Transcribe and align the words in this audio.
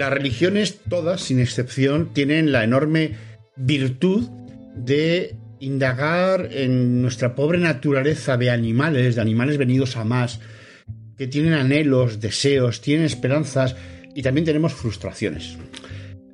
Las 0.00 0.14
religiones, 0.14 0.80
todas, 0.88 1.20
sin 1.20 1.40
excepción, 1.40 2.14
tienen 2.14 2.52
la 2.52 2.64
enorme 2.64 3.16
virtud 3.54 4.30
de 4.74 5.36
indagar 5.58 6.48
en 6.52 7.02
nuestra 7.02 7.34
pobre 7.34 7.58
naturaleza 7.58 8.38
de 8.38 8.48
animales, 8.48 9.14
de 9.14 9.20
animales 9.20 9.58
venidos 9.58 9.98
a 9.98 10.04
más, 10.04 10.40
que 11.18 11.26
tienen 11.26 11.52
anhelos, 11.52 12.18
deseos, 12.18 12.80
tienen 12.80 13.04
esperanzas 13.04 13.76
y 14.14 14.22
también 14.22 14.46
tenemos 14.46 14.72
frustraciones. 14.72 15.58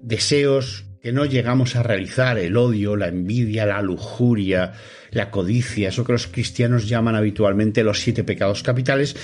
Deseos 0.00 0.84
que 1.02 1.10
no 1.10 1.24
llegamos 1.24 1.74
a 1.74 1.82
realizar, 1.82 2.38
el 2.38 2.56
odio, 2.56 2.94
la 2.94 3.08
envidia, 3.08 3.66
la 3.66 3.82
lujuria, 3.82 4.74
la 5.10 5.30
codicia, 5.32 5.88
eso 5.88 6.04
que 6.04 6.12
los 6.12 6.28
cristianos 6.28 6.88
llaman 6.88 7.16
habitualmente 7.16 7.82
los 7.82 7.98
siete 7.98 8.22
pecados 8.22 8.62
capitales, 8.62 9.16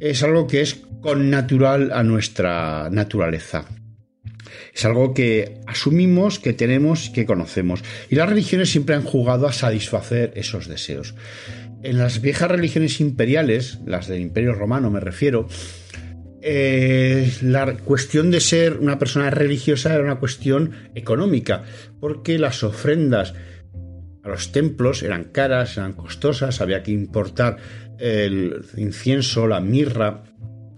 es 0.00 0.22
algo 0.22 0.46
que 0.46 0.60
es 0.60 0.82
con 1.00 1.30
natural 1.30 1.92
a 1.92 2.02
nuestra 2.02 2.88
naturaleza. 2.90 3.66
Es 4.72 4.84
algo 4.84 5.14
que 5.14 5.60
asumimos, 5.66 6.38
que 6.38 6.52
tenemos, 6.52 7.10
que 7.10 7.26
conocemos. 7.26 7.82
Y 8.08 8.14
las 8.14 8.28
religiones 8.28 8.70
siempre 8.70 8.94
han 8.94 9.02
jugado 9.02 9.46
a 9.46 9.52
satisfacer 9.52 10.32
esos 10.36 10.68
deseos. 10.68 11.14
En 11.82 11.98
las 11.98 12.20
viejas 12.20 12.50
religiones 12.50 13.00
imperiales, 13.00 13.78
las 13.86 14.08
del 14.08 14.20
Imperio 14.20 14.54
Romano 14.54 14.90
me 14.90 15.00
refiero, 15.00 15.48
eh, 16.40 17.32
la 17.42 17.76
cuestión 17.76 18.30
de 18.30 18.40
ser 18.40 18.78
una 18.78 18.98
persona 18.98 19.30
religiosa 19.30 19.94
era 19.94 20.04
una 20.04 20.20
cuestión 20.20 20.72
económica, 20.94 21.64
porque 22.00 22.38
las 22.38 22.62
ofrendas 22.62 23.34
a 24.22 24.28
los 24.28 24.52
templos 24.52 25.02
eran 25.02 25.24
caras, 25.24 25.76
eran 25.76 25.94
costosas, 25.94 26.60
había 26.60 26.82
que 26.82 26.92
importar 26.92 27.56
el 27.98 28.64
incienso, 28.76 29.46
la 29.46 29.60
mirra, 29.60 30.22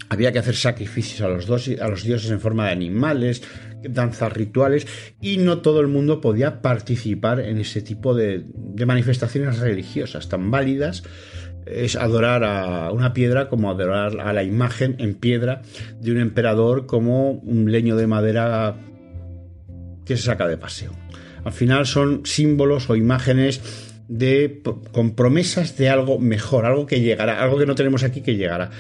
había 0.09 0.33
que 0.33 0.41
hacer 0.41 0.57
sacrificios 0.57 1.21
a 1.21 1.29
los, 1.29 1.69
a 1.81 1.89
los 1.89 2.03
dioses 2.03 2.31
en 2.31 2.41
forma 2.41 2.67
de 2.67 2.73
animales, 2.73 3.43
danzas 3.89 4.33
rituales 4.33 4.87
y 5.21 5.39
no 5.39 5.59
todo 5.59 5.81
el 5.81 5.87
mundo 5.87 6.21
podía 6.21 6.61
participar 6.63 7.41
en 7.41 7.59
ese 7.59 7.81
tipo 7.81 8.15
de, 8.15 8.45
manifestaciones 8.87 9.59
religiosas 9.59 10.29
tan 10.29 10.51
válidas 10.51 11.05
es 11.67 11.95
adorar 11.95 12.43
a 12.43 12.91
una 12.91 13.13
piedra 13.13 13.49
como 13.49 13.71
adorar 13.71 14.19
a 14.21 14.33
la 14.33 14.43
imagen 14.43 14.97
en 14.99 15.15
piedra 15.15 15.63
de 16.01 16.11
un 16.11 16.19
emperador 16.19 16.87
como 16.87 17.33
un 17.33 17.71
leño 17.71 17.97
de 17.97 18.07
madera 18.07 18.77
que 20.05 20.17
se 20.17 20.25
saca 20.25 20.49
de 20.49 20.57
paseo. 20.57 20.93
Al 21.45 21.53
final 21.53 21.87
son 21.87 22.23
símbolos 22.25 22.91
o 22.91 22.97
imágenes 22.97 23.90
de, 24.11 24.61
con 24.91 25.13
promesas 25.13 25.77
de 25.77 25.89
algo 25.89 26.19
mejor, 26.19 26.67
algo 26.67 26.85
que 26.85 27.01
llegará, 27.01 27.41
algo 27.41 27.59
que 27.59 27.65
no 27.65 27.77
tenemos 27.77 28.03
aquí 28.03 28.23
que 28.23 28.35
llegará. 28.35 28.71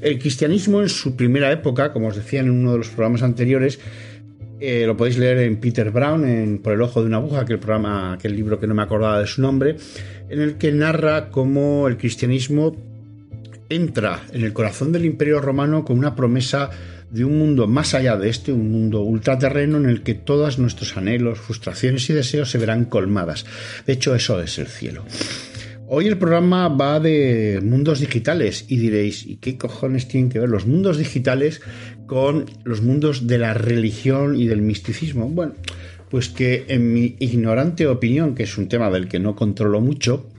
El 0.00 0.18
cristianismo 0.18 0.82
en 0.82 0.88
su 0.88 1.14
primera 1.14 1.52
época, 1.52 1.92
como 1.92 2.08
os 2.08 2.16
decía 2.16 2.40
en 2.40 2.50
uno 2.50 2.72
de 2.72 2.78
los 2.78 2.88
programas 2.88 3.22
anteriores, 3.22 3.78
eh, 4.58 4.84
lo 4.86 4.96
podéis 4.96 5.16
leer 5.16 5.38
en 5.38 5.58
Peter 5.58 5.92
Brown, 5.92 6.28
en 6.28 6.58
Por 6.58 6.72
el 6.72 6.82
ojo 6.82 7.00
de 7.00 7.06
una 7.06 7.18
aguja, 7.18 7.42
aquel 7.42 7.60
programa, 7.60 8.14
aquel 8.14 8.34
libro 8.34 8.58
que 8.58 8.66
no 8.66 8.74
me 8.74 8.82
acordaba 8.82 9.20
de 9.20 9.28
su 9.28 9.40
nombre, 9.40 9.76
en 10.28 10.40
el 10.40 10.56
que 10.56 10.72
narra 10.72 11.30
cómo 11.30 11.86
el 11.86 11.96
cristianismo 11.96 12.76
entra 13.68 14.20
en 14.32 14.42
el 14.42 14.52
corazón 14.52 14.90
del 14.90 15.04
Imperio 15.04 15.40
Romano 15.40 15.84
con 15.84 15.96
una 15.96 16.16
promesa 16.16 16.70
de 17.10 17.24
un 17.24 17.38
mundo 17.38 17.66
más 17.66 17.94
allá 17.94 18.16
de 18.16 18.28
este, 18.28 18.52
un 18.52 18.70
mundo 18.70 19.02
ultraterreno 19.02 19.76
en 19.78 19.86
el 19.86 20.02
que 20.02 20.14
todos 20.14 20.58
nuestros 20.58 20.96
anhelos, 20.96 21.38
frustraciones 21.38 22.08
y 22.10 22.12
deseos 22.12 22.50
se 22.50 22.58
verán 22.58 22.84
colmadas. 22.84 23.44
De 23.86 23.92
hecho, 23.92 24.14
eso 24.14 24.40
es 24.40 24.58
el 24.58 24.68
cielo. 24.68 25.04
Hoy 25.92 26.06
el 26.06 26.18
programa 26.18 26.68
va 26.68 27.00
de 27.00 27.60
mundos 27.64 27.98
digitales 27.98 28.64
y 28.68 28.76
diréis, 28.76 29.26
¿y 29.26 29.36
qué 29.36 29.58
cojones 29.58 30.06
tienen 30.06 30.30
que 30.30 30.38
ver 30.38 30.48
los 30.48 30.64
mundos 30.64 30.98
digitales 30.98 31.62
con 32.06 32.46
los 32.62 32.80
mundos 32.80 33.26
de 33.26 33.38
la 33.38 33.54
religión 33.54 34.36
y 34.38 34.46
del 34.46 34.62
misticismo? 34.62 35.28
Bueno, 35.28 35.54
pues 36.08 36.28
que 36.28 36.66
en 36.68 36.92
mi 36.92 37.16
ignorante 37.18 37.88
opinión, 37.88 38.36
que 38.36 38.44
es 38.44 38.56
un 38.56 38.68
tema 38.68 38.88
del 38.88 39.08
que 39.08 39.18
no 39.18 39.34
controlo 39.34 39.80
mucho, 39.80 40.30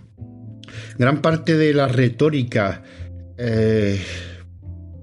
gran 0.98 1.22
parte 1.22 1.58
de 1.58 1.74
la 1.74 1.90
retórica 1.90 2.84
eh, 3.38 4.00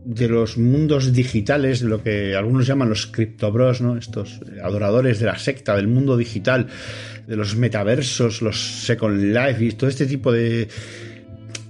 de 0.08 0.26
los 0.26 0.56
mundos 0.56 1.12
digitales, 1.12 1.82
lo 1.82 2.02
que 2.02 2.34
algunos 2.34 2.66
llaman 2.66 2.88
los 2.88 3.06
criptobros, 3.06 3.82
¿no? 3.82 3.98
estos 3.98 4.40
adoradores 4.64 5.20
de 5.20 5.26
la 5.26 5.38
secta 5.38 5.76
del 5.76 5.86
mundo 5.86 6.16
digital, 6.16 6.66
de 7.26 7.36
los 7.36 7.56
metaversos, 7.56 8.40
los 8.40 8.86
Second 8.86 9.20
Life 9.20 9.62
y 9.62 9.72
todo 9.72 9.90
este 9.90 10.06
tipo 10.06 10.32
de, 10.32 10.66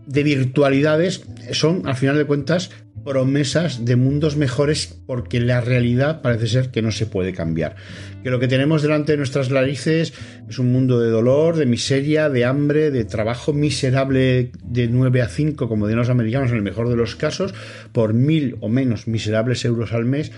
de 0.08 0.22
virtualidades 0.22 1.22
son, 1.52 1.86
al 1.86 1.94
final 1.94 2.16
de 2.16 2.24
cuentas, 2.24 2.70
promesas 3.04 3.84
de 3.84 3.96
mundos 3.96 4.36
mejores 4.36 4.98
porque 5.06 5.40
la 5.40 5.60
realidad 5.60 6.20
parece 6.22 6.46
ser 6.46 6.70
que 6.70 6.82
no 6.82 6.90
se 6.90 7.06
puede 7.06 7.32
cambiar. 7.32 7.76
Que 8.22 8.30
lo 8.30 8.40
que 8.40 8.48
tenemos 8.48 8.82
delante 8.82 9.12
de 9.12 9.18
nuestras 9.18 9.50
narices 9.50 10.14
es 10.48 10.58
un 10.58 10.72
mundo 10.72 10.98
de 10.98 11.10
dolor, 11.10 11.56
de 11.56 11.66
miseria, 11.66 12.28
de 12.28 12.44
hambre, 12.44 12.90
de 12.90 13.04
trabajo 13.04 13.52
miserable 13.52 14.50
de 14.64 14.88
9 14.88 15.22
a 15.22 15.28
5, 15.28 15.68
como 15.68 15.86
de 15.86 15.94
los 15.94 16.08
americanos 16.08 16.50
en 16.50 16.56
el 16.56 16.62
mejor 16.62 16.88
de 16.88 16.96
los 16.96 17.16
casos, 17.16 17.54
por 17.92 18.14
mil 18.14 18.56
o 18.60 18.68
menos 18.68 19.06
miserables 19.08 19.64
euros 19.64 19.92
al 19.92 20.04
mes, 20.04 20.32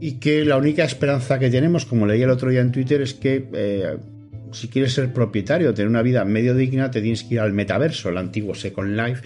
y 0.00 0.14
que 0.14 0.44
la 0.44 0.56
única 0.56 0.84
esperanza 0.84 1.38
que 1.38 1.50
tenemos, 1.50 1.86
como 1.86 2.06
leí 2.06 2.22
el 2.22 2.30
otro 2.30 2.50
día 2.50 2.60
en 2.60 2.72
Twitter, 2.72 3.02
es 3.02 3.14
que 3.14 3.48
eh, 3.52 3.96
si 4.52 4.68
quieres 4.68 4.92
ser 4.94 5.12
propietario, 5.12 5.74
tener 5.74 5.88
una 5.88 6.02
vida 6.02 6.24
medio 6.24 6.54
digna, 6.54 6.90
te 6.90 7.00
tienes 7.00 7.24
que 7.24 7.34
ir 7.34 7.40
al 7.40 7.52
metaverso, 7.52 8.08
el 8.08 8.18
antiguo 8.18 8.54
Second 8.54 8.96
Life 8.96 9.22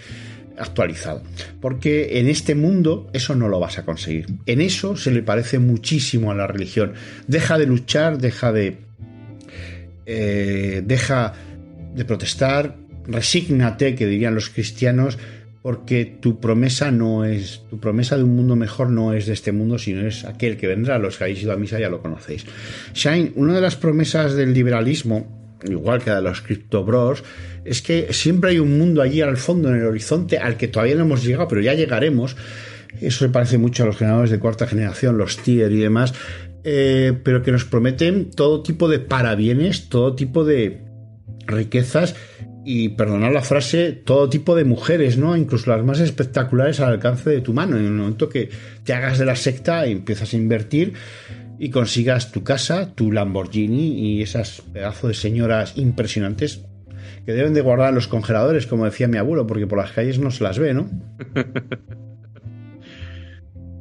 actualizado. 0.57 1.23
Porque 1.61 2.19
en 2.19 2.27
este 2.27 2.55
mundo 2.55 3.09
eso 3.13 3.35
no 3.35 3.47
lo 3.47 3.59
vas 3.59 3.77
a 3.77 3.85
conseguir. 3.85 4.27
En 4.45 4.61
eso 4.61 4.95
se 4.95 5.11
le 5.11 5.23
parece 5.23 5.59
muchísimo 5.59 6.31
a 6.31 6.35
la 6.35 6.47
religión. 6.47 6.93
Deja 7.27 7.57
de 7.57 7.65
luchar, 7.65 8.17
deja 8.17 8.51
de. 8.51 8.77
Eh, 10.05 10.83
deja 10.85 11.33
de 11.95 12.05
protestar, 12.05 12.75
resígnate, 13.05 13.95
que 13.95 14.05
dirían 14.05 14.35
los 14.35 14.49
cristianos, 14.49 15.17
porque 15.63 16.05
tu 16.19 16.41
promesa 16.41 16.91
no 16.91 17.23
es, 17.23 17.63
tu 17.69 17.79
promesa 17.79 18.17
de 18.17 18.23
un 18.23 18.35
mundo 18.35 18.57
mejor 18.57 18.89
no 18.89 19.13
es 19.13 19.27
de 19.27 19.33
este 19.33 19.53
mundo, 19.53 19.79
sino 19.79 20.05
es 20.05 20.25
aquel 20.25 20.57
que 20.57 20.67
vendrá. 20.67 20.99
Los 20.99 21.17
que 21.17 21.23
habéis 21.23 21.41
ido 21.41 21.53
a 21.53 21.55
misa 21.55 21.79
ya 21.79 21.87
lo 21.87 22.01
conocéis. 22.01 22.45
Shine, 22.93 23.31
una 23.37 23.53
de 23.55 23.61
las 23.61 23.77
promesas 23.77 24.35
del 24.35 24.53
liberalismo, 24.53 25.57
igual 25.63 26.03
que 26.03 26.11
de 26.11 26.21
los 26.21 26.41
criptobros, 26.41 27.23
es 27.63 27.81
que 27.81 28.11
siempre 28.11 28.51
hay 28.51 28.59
un 28.59 28.77
mundo 28.77 29.01
allí 29.01 29.21
al 29.21 29.37
fondo, 29.37 29.69
en 29.69 29.75
el 29.75 29.85
horizonte, 29.85 30.37
al 30.37 30.57
que 30.57 30.67
todavía 30.67 30.95
no 30.95 31.03
hemos 31.03 31.23
llegado, 31.23 31.47
pero 31.47 31.61
ya 31.61 31.73
llegaremos. 31.73 32.35
Eso 32.99 33.19
se 33.19 33.29
parece 33.29 33.57
mucho 33.57 33.83
a 33.83 33.85
los 33.85 33.95
generadores 33.95 34.31
de 34.31 34.39
cuarta 34.39 34.67
generación, 34.67 35.17
los 35.17 35.37
tier 35.37 35.71
y 35.71 35.79
demás, 35.79 36.13
eh, 36.65 37.13
pero 37.23 37.41
que 37.41 37.53
nos 37.53 37.63
prometen 37.63 38.31
todo 38.31 38.63
tipo 38.63 38.89
de 38.89 38.99
parabienes, 38.99 39.87
todo 39.87 40.13
tipo 40.13 40.43
de 40.43 40.81
riquezas 41.47 42.15
y 42.65 42.89
perdonad 42.89 43.33
la 43.33 43.41
frase, 43.41 43.91
todo 43.91 44.29
tipo 44.29 44.55
de 44.55 44.63
mujeres, 44.63 45.17
¿no? 45.17 45.35
Incluso 45.35 45.69
las 45.69 45.83
más 45.83 45.99
espectaculares 45.99 46.79
al 46.79 46.93
alcance 46.93 47.29
de 47.29 47.41
tu 47.41 47.53
mano. 47.53 47.77
En 47.77 47.85
el 47.85 47.91
momento 47.91 48.29
que 48.29 48.49
te 48.83 48.93
hagas 48.93 49.19
de 49.19 49.25
la 49.25 49.35
secta 49.35 49.85
y 49.87 49.91
empiezas 49.91 50.33
a 50.33 50.37
invertir 50.37 50.93
y 51.59 51.69
consigas 51.69 52.31
tu 52.31 52.43
casa, 52.43 52.93
tu 52.95 53.11
Lamborghini 53.11 53.99
y 53.99 54.21
esas 54.21 54.61
pedazos 54.73 55.09
de 55.09 55.13
señoras 55.13 55.73
impresionantes, 55.77 56.65
que 57.25 57.33
deben 57.33 57.53
de 57.53 57.61
guardar 57.61 57.89
en 57.89 57.95
los 57.95 58.07
congeladores, 58.07 58.67
como 58.67 58.85
decía 58.85 59.07
mi 59.07 59.17
abuelo, 59.17 59.47
porque 59.47 59.67
por 59.67 59.77
las 59.77 59.91
calles 59.91 60.19
no 60.19 60.31
se 60.31 60.43
las 60.43 60.59
ve, 60.59 60.73
¿no? 60.73 60.89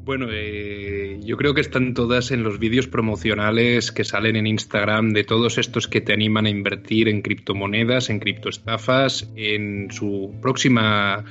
Bueno, 0.04 0.26
eh, 0.30 1.20
yo 1.22 1.36
creo 1.36 1.54
que 1.54 1.60
están 1.60 1.94
todas 1.94 2.32
en 2.32 2.42
los 2.42 2.58
vídeos 2.58 2.88
promocionales 2.88 3.92
que 3.92 4.02
salen 4.02 4.34
en 4.34 4.48
Instagram 4.48 5.12
de 5.12 5.22
todos 5.22 5.58
estos 5.58 5.86
que 5.86 6.00
te 6.00 6.12
animan 6.12 6.46
a 6.46 6.50
invertir 6.50 7.08
en 7.08 7.22
criptomonedas, 7.22 8.10
en 8.10 8.18
criptoestafas, 8.18 9.30
en 9.36 9.92
su 9.92 10.34
próxima 10.42 11.24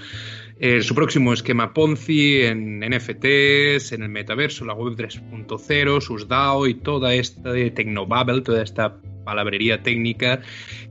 eh, 0.64 0.84
su 0.84 0.94
próximo 0.94 1.34
esquema 1.34 1.74
Ponzi 1.74 2.44
en 2.44 2.80
NFTs, 2.80 3.92
en 3.92 4.04
el 4.04 4.10
metaverso, 4.10 4.64
la 4.64 4.74
web 4.74 4.96
3.0, 4.96 6.00
sus 6.00 6.28
DAO 6.28 6.68
y 6.68 6.76
toda 6.76 7.16
esta 7.16 7.52
de 7.52 7.72
Tecnobabble, 7.72 8.42
toda 8.42 8.64
esta 8.64 8.96
palabrería 9.24 9.84
técnica 9.84 10.42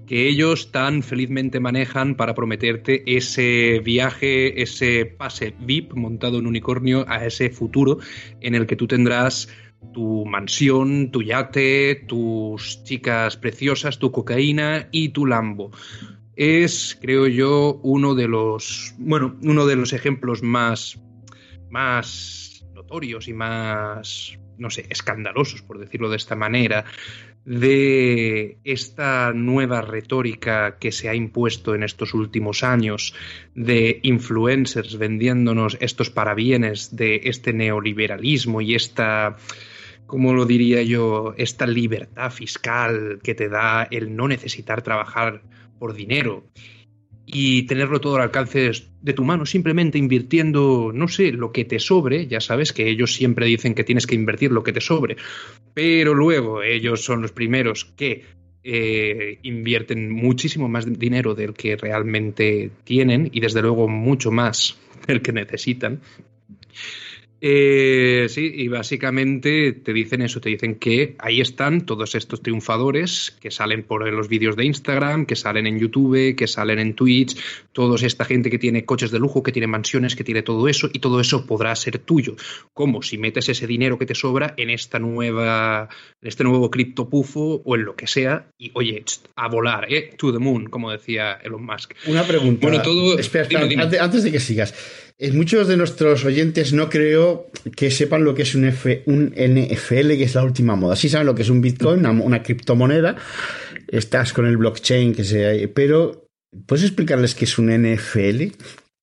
que 0.07 0.29
ellos 0.29 0.73
tan 0.73 1.03
felizmente 1.03 1.61
manejan 1.61 2.15
para 2.15 2.35
prometerte 2.35 3.03
ese 3.07 3.81
viaje, 3.85 4.63
ese 4.63 5.07
pase 5.07 5.55
VIP 5.61 5.95
montado 5.95 6.39
en 6.39 6.47
unicornio 6.47 7.05
a 7.09 7.25
ese 7.25 7.51
futuro 7.51 7.99
en 8.41 8.55
el 8.55 8.67
que 8.67 8.77
tú 8.77 8.87
tendrás 8.87 9.49
tu 9.93 10.25
mansión, 10.27 11.11
tu 11.11 11.23
yate, 11.23 12.05
tus 12.07 12.85
chicas 12.85 13.37
preciosas, 13.37 13.99
tu 13.99 14.13
cocaína 14.13 14.89
y 14.91 15.11
tu 15.11 15.27
Lambo. 15.27 15.71
Es, 16.37 16.97
creo 17.01 17.27
yo, 17.27 17.81
uno 17.83 18.15
de 18.15 18.29
los, 18.29 18.95
bueno, 18.99 19.37
uno 19.43 19.67
de 19.67 19.77
los 19.77 19.93
ejemplos 19.93 20.43
más, 20.43 21.01
más 21.69 22.65
notorios 22.75 23.29
y 23.29 23.33
más, 23.35 24.39
no 24.59 24.71
sé, 24.71 24.87
escandalosos, 24.91 25.63
por 25.63 25.79
decirlo 25.79 26.09
de 26.09 26.17
esta 26.17 26.37
manera, 26.37 26.85
de 27.51 28.59
esta 28.63 29.33
nueva 29.33 29.81
retórica 29.81 30.79
que 30.79 30.93
se 30.93 31.09
ha 31.09 31.17
impuesto 31.17 31.75
en 31.75 31.83
estos 31.83 32.15
últimos 32.15 32.63
años 32.63 33.13
de 33.57 33.99
influencers 34.05 34.97
vendiéndonos 34.97 35.77
estos 35.81 36.11
parabienes 36.11 36.95
de 36.95 37.23
este 37.25 37.53
neoliberalismo 37.53 38.61
y 38.61 38.77
esta 38.77 39.37
¿cómo 40.07 40.33
lo 40.33 40.47
diría 40.47 40.83
yo? 40.83 41.35
Esta 41.39 41.67
libertad 41.67 42.31
fiscal 42.31 43.19
que 43.21 43.35
te 43.35 43.49
da 43.49 43.83
el 43.91 44.15
no 44.15 44.29
necesitar 44.29 44.83
trabajar 44.83 45.43
por 45.81 45.95
dinero 45.95 46.45
y 47.33 47.63
tenerlo 47.63 48.01
todo 48.01 48.17
al 48.17 48.23
alcance 48.23 48.73
de 49.01 49.13
tu 49.13 49.25
mano, 49.25 49.47
simplemente 49.47 49.99
invirtiendo, 49.99 50.91
no 50.93 51.07
sé, 51.07 51.33
lo 51.33 51.53
que 51.53 51.65
te 51.65 51.79
sobre, 51.79 52.27
ya 52.27 52.41
sabes 52.41 52.73
que 52.73 52.89
ellos 52.89 53.15
siempre 53.15 53.47
dicen 53.47 53.75
que 53.75 53.85
tienes 53.85 54.07
que 54.07 54.15
invertir 54.15 54.51
lo 54.51 54.63
que 54.65 54.73
te 54.73 54.81
sobre, 54.81 55.17
pero 55.73 56.15
luego 56.15 56.63
ellos 56.63 57.05
son 57.05 57.23
los 57.23 57.33
primeros 57.33 57.85
que 57.85 58.25
eh, 58.65 59.39
invierten 59.43 60.11
muchísimo 60.11 60.69
más 60.69 60.99
dinero 60.99 61.35
del 61.35 61.55
que 61.55 61.77
realmente 61.77 62.71
tienen 62.85 63.31
y 63.33 63.41
desde 63.41 63.63
luego 63.63 63.89
mucho 63.89 64.31
más 64.31 64.79
del 65.07 65.23
que 65.23 65.33
necesitan. 65.33 66.01
Eh, 67.41 68.27
sí, 68.29 68.53
y 68.55 68.69
básicamente 68.69 69.73
te 69.73 69.93
dicen 69.93 70.23
eso, 70.23 70.41
te 70.41 70.51
dicen 70.51 70.75
que 70.75 71.17
ahí 71.19 71.41
están 71.41 71.87
todos 71.87 72.15
estos 72.15 72.43
triunfadores 72.43 73.37
que 73.41 73.51
salen 73.51 73.83
por 73.83 74.07
los 74.13 74.29
vídeos 74.29 74.57
de 74.57 74.67
Instagram, 74.67 75.25
que 75.25 75.37
salen 75.37 75.67
en 75.67 75.79
YouTube, 75.79 76.35
que 76.37 76.47
salen 76.47 76.79
en 76.79 76.95
Twitch, 76.95 77.37
toda 77.73 77.97
esta 78.07 78.25
gente 78.25 78.51
que 78.51 78.59
tiene 78.59 78.85
coches 78.85 79.11
de 79.11 79.19
lujo, 79.19 79.43
que 79.43 79.53
tiene 79.53 79.67
mansiones, 79.67 80.17
que 80.17 80.25
tiene 80.25 80.43
todo 80.43 80.69
eso, 80.69 80.91
y 80.93 80.99
todo 80.99 81.21
eso 81.21 81.47
podrá 81.47 81.75
ser 81.77 81.99
tuyo. 81.99 82.37
Como 82.75 83.03
si 83.03 83.17
metes 83.17 83.49
ese 83.49 83.67
dinero 83.67 83.99
que 83.99 84.07
te 84.07 84.15
sobra 84.15 84.55
en 84.57 84.71
esta 84.71 84.99
nueva, 84.99 85.89
en 86.21 86.29
este 86.29 86.45
nuevo 86.45 86.71
criptopufo 86.71 87.63
o 87.65 87.75
en 87.75 87.85
lo 87.85 87.97
que 87.97 88.07
sea, 88.07 88.49
y 88.59 88.71
oye, 88.75 89.03
a 89.37 89.49
volar, 89.49 89.93
¿eh? 89.93 90.11
To 90.19 90.33
the 90.33 90.39
moon, 90.39 90.67
como 90.67 90.91
decía 90.91 91.39
Elon 91.43 91.65
Musk. 91.65 91.95
Una 92.07 92.25
pregunta. 92.25 92.67
Bueno, 92.67 92.83
todo. 92.83 93.19
Espera, 93.19 93.49
antes 94.01 94.23
de 94.25 94.33
que 94.33 94.41
sigas. 94.41 94.75
Eh, 95.23 95.33
muchos 95.33 95.69
de 95.69 95.77
nuestros 95.77 96.25
oyentes 96.25 96.73
no 96.73 96.89
creo 96.89 97.51
que 97.77 97.91
sepan 97.91 98.25
lo 98.25 98.35
que 98.35 98.41
es 98.41 98.55
un, 98.55 98.65
F, 98.65 99.03
un 99.05 99.35
NFL, 99.37 100.17
que 100.17 100.23
es 100.23 100.35
la 100.35 100.43
última 100.43 100.77
moda. 100.77 100.97
Sí 100.97 101.11
saben 101.11 101.27
lo 101.27 101.35
que 101.35 101.43
es 101.43 101.51
un 101.51 101.61
Bitcoin, 101.61 102.07
una, 102.07 102.43
criptomoneda. 102.43 103.17
Estás 103.87 104.33
con 104.33 104.47
el 104.47 104.57
blockchain, 104.57 105.15
que 105.15 105.25
se, 105.25 105.69
pero 105.69 106.27
¿puedes 106.65 106.87
explicarles 106.87 107.35
qué 107.35 107.45
es 107.45 107.59
un 107.59 107.67
NFL? 107.67 108.45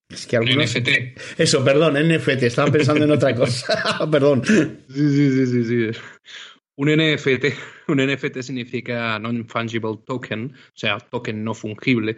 Es 0.09 0.25
que 0.25 0.37
algunos... 0.37 0.75
NFT. 0.75 0.89
Eso, 1.37 1.63
perdón, 1.63 1.93
NFT. 1.93 2.41
Estaba 2.43 2.71
pensando 2.71 3.05
en 3.05 3.11
otra 3.11 3.35
cosa. 3.35 3.99
perdón. 4.11 4.41
Sí, 4.43 4.75
sí, 4.89 5.45
sí, 5.45 5.65
sí, 5.65 5.99
Un 6.77 6.89
NFT, 6.97 7.45
un 7.89 7.97
NFT 7.97 8.41
significa 8.41 9.19
non-fungible 9.19 9.99
token, 10.03 10.51
o 10.51 10.71
sea, 10.73 10.97
token 10.97 11.43
no 11.43 11.53
fungible. 11.53 12.17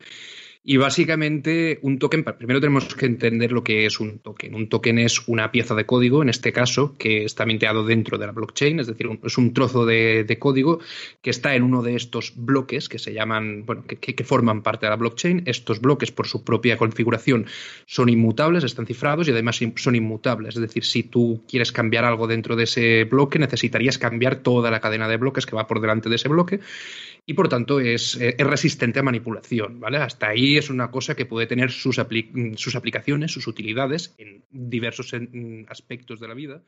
Y 0.61 0.75
básicamente 0.75 1.79
un 1.83 1.99
token, 1.99 2.25
primero 2.25 2.59
tenemos 2.59 2.93
que 2.93 3.05
entender 3.05 3.53
lo 3.53 3.63
que 3.63 3.85
es 3.85 4.01
un 4.01 4.19
token. 4.19 4.53
Un 4.53 4.67
token 4.67 4.99
es 4.99 5.25
una 5.29 5.51
pieza 5.51 5.73
de 5.73 5.85
código, 5.85 6.21
en 6.21 6.27
este 6.27 6.51
caso, 6.51 6.97
que 6.97 7.23
está 7.23 7.45
minteado 7.45 7.85
dentro 7.85 8.17
de 8.17 8.25
la 8.25 8.33
blockchain, 8.33 8.81
es 8.81 8.87
decir, 8.87 9.07
es 9.23 9.37
un 9.37 9.53
trozo 9.53 9.85
de, 9.85 10.37
código 10.37 10.79
que 11.21 11.29
está 11.29 11.55
en 11.55 11.63
uno 11.63 11.81
de 11.81 11.95
estos 11.95 12.33
bloques 12.35 12.89
que 12.89 12.99
se 12.99 13.13
llaman, 13.13 13.65
bueno, 13.65 13.85
que, 13.87 13.97
que, 13.97 14.23
forman 14.25 14.61
parte 14.61 14.85
de 14.85 14.89
la 14.89 14.97
blockchain. 14.97 15.43
Estos 15.45 15.79
bloques, 15.79 16.11
por 16.11 16.27
su 16.27 16.43
propia 16.43 16.77
configuración, 16.77 17.45
son 17.85 18.09
inmutables, 18.09 18.65
están 18.65 18.85
cifrados 18.85 19.29
y 19.29 19.31
además 19.31 19.61
son 19.77 19.95
inmutables. 19.95 20.55
Es 20.55 20.61
decir, 20.61 20.83
si 20.83 21.03
tú 21.03 21.41
quieres 21.47 21.71
cambiar 21.71 22.03
algo 22.03 22.27
dentro 22.27 22.57
de 22.57 22.65
ese 22.65 23.05
bloque, 23.05 23.39
necesitarías 23.39 23.97
cambiar 23.97 24.43
toda 24.43 24.69
la 24.71 24.81
cadena 24.81 25.07
de 25.07 25.15
bloques 25.15 25.45
que 25.45 25.55
va 25.55 25.67
por 25.67 25.79
delante 25.79 26.09
de 26.09 26.15
ese 26.17 26.27
bloque 26.27 26.59
y 27.29 27.35
por 27.35 27.47
tanto 27.47 27.79
es, 27.79 28.15
eh, 28.19 28.33
es, 28.39 28.47
resistente 28.47 28.97
a 28.97 29.03
manipulación, 29.03 29.79
¿vale? 29.79 29.99
Hasta 29.99 30.29
ahí 30.29 30.57
es 30.57 30.71
una 30.71 30.89
cosa 30.89 31.13
que 31.13 31.27
puede 31.27 31.45
tener 31.45 31.69
sus, 31.69 32.01
sus 32.55 32.75
aplicaciones, 32.75 33.31
sus 33.31 33.45
utilidades 33.45 34.15
en 34.17 34.45
diversos 34.49 35.13
aspectos 35.67 36.19
de 36.19 36.27
la 36.27 36.33
vida. 36.33 36.63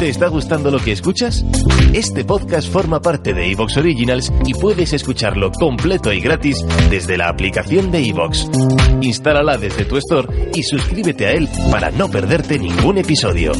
¿Te 0.00 0.08
está 0.08 0.26
gustando 0.26 0.72
lo 0.72 0.80
que 0.80 0.90
escuchas? 0.90 1.44
Este 1.92 2.24
podcast 2.24 2.72
forma 2.72 3.00
parte 3.00 3.32
de 3.32 3.52
Evox 3.52 3.76
Originals 3.76 4.32
y 4.44 4.54
puedes 4.54 4.92
escucharlo 4.92 5.52
completo 5.52 6.12
y 6.12 6.20
gratis 6.20 6.64
desde 6.90 7.16
la 7.16 7.28
aplicación 7.28 7.92
de 7.92 8.08
Evox. 8.08 8.50
Instálala 9.02 9.56
desde 9.56 9.84
tu 9.84 9.98
store 9.98 10.50
y 10.52 10.64
suscríbete 10.64 11.26
a 11.26 11.32
él 11.32 11.48
para 11.70 11.92
no 11.92 12.10
perderte 12.10 12.58
ningún 12.58 12.98
episodio. 12.98 13.52